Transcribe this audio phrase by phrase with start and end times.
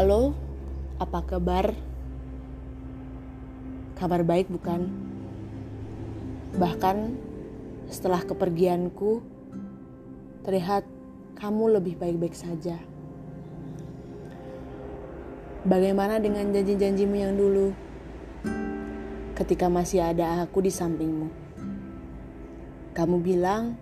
[0.00, 0.32] Halo,
[0.96, 1.76] apa kabar?
[4.00, 4.88] Kabar baik bukan?
[6.56, 7.20] Bahkan
[7.92, 9.20] setelah kepergianku,
[10.40, 10.88] terlihat
[11.36, 12.80] kamu lebih baik-baik saja.
[15.68, 17.76] Bagaimana dengan janji-janjimu yang dulu?
[19.36, 21.28] Ketika masih ada aku di sampingmu.
[22.96, 23.76] Kamu bilang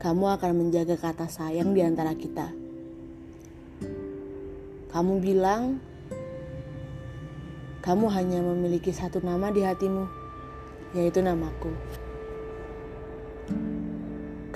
[0.00, 2.64] kamu akan menjaga kata sayang di antara kita.
[4.96, 5.76] Kamu bilang
[7.84, 10.08] kamu hanya memiliki satu nama di hatimu,
[10.96, 11.68] yaitu namaku.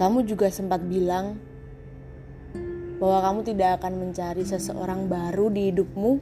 [0.01, 1.37] Kamu juga sempat bilang
[2.97, 6.13] bahwa kamu tidak akan mencari seseorang baru di hidupmu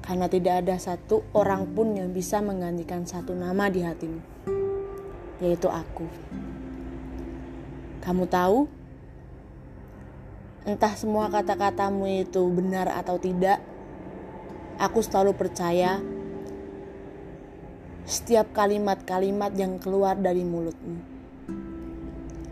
[0.00, 4.20] karena tidak ada satu orang pun yang bisa menggantikan satu nama di hatimu,
[5.44, 6.08] yaitu aku.
[8.00, 8.79] Kamu tahu,
[10.68, 13.60] entah semua kata-katamu itu benar atau tidak,
[14.76, 16.00] aku selalu percaya
[18.04, 21.00] setiap kalimat-kalimat yang keluar dari mulutmu.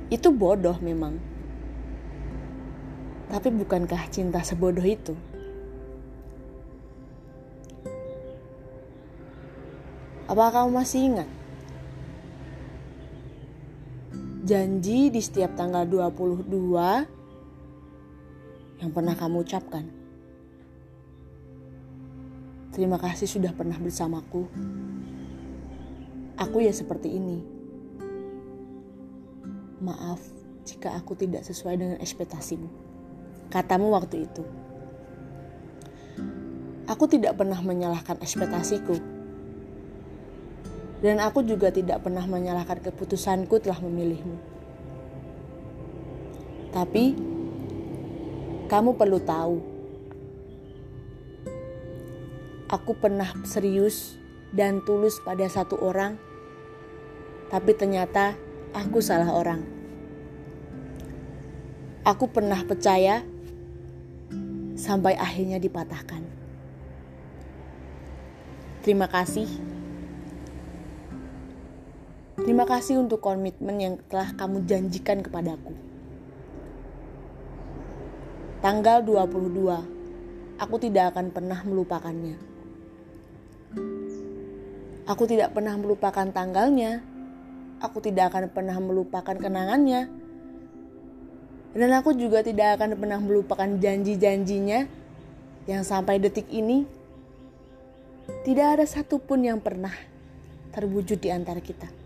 [0.09, 1.21] Itu bodoh memang.
[3.29, 5.13] Tapi bukankah cinta sebodoh itu?
[10.29, 11.29] Apa kamu masih ingat?
[14.49, 17.18] janji di setiap tanggal 22
[18.79, 19.85] yang pernah kamu ucapkan.
[22.75, 24.47] Terima kasih sudah pernah bersamaku.
[26.39, 27.43] Aku ya seperti ini.
[29.83, 30.23] Maaf
[30.63, 32.71] jika aku tidak sesuai dengan ekspektasimu.
[33.51, 34.43] Katamu waktu itu.
[36.87, 39.19] Aku tidak pernah menyalahkan ekspektasiku
[40.99, 44.35] dan aku juga tidak pernah menyalahkan keputusanku telah memilihmu.
[46.75, 47.15] Tapi,
[48.69, 49.57] kamu perlu tahu,
[52.69, 54.21] aku pernah serius
[54.53, 56.21] dan tulus pada satu orang,
[57.49, 58.37] tapi ternyata
[58.77, 59.65] aku salah orang.
[62.05, 63.25] Aku pernah percaya
[64.77, 66.21] sampai akhirnya dipatahkan.
[68.85, 69.49] Terima kasih.
[72.37, 75.89] Terima kasih untuk komitmen yang telah kamu janjikan kepadaku.
[78.59, 82.35] Tanggal 22, aku tidak akan pernah melupakannya.
[85.07, 86.99] Aku tidak pernah melupakan tanggalnya.
[87.79, 90.11] Aku tidak akan pernah melupakan kenangannya.
[91.71, 94.91] Dan aku juga tidak akan pernah melupakan janji-janjinya
[95.71, 96.83] yang sampai detik ini
[98.43, 99.95] tidak ada satupun yang pernah
[100.75, 101.98] terwujud di antara kita.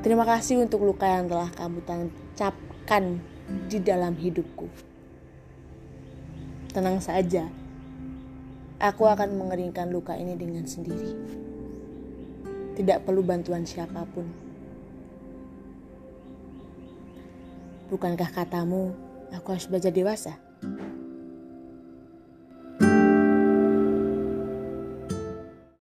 [0.00, 3.20] Terima kasih untuk luka yang telah kamu tancapkan
[3.68, 4.64] di dalam hidupku.
[6.72, 7.44] Tenang saja,
[8.80, 11.12] aku akan mengeringkan luka ini dengan sendiri.
[12.80, 14.24] Tidak perlu bantuan siapa pun.
[17.92, 18.96] Bukankah katamu,
[19.36, 20.40] aku harus belajar dewasa?